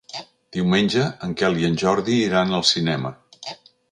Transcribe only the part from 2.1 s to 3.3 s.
iran al cinema.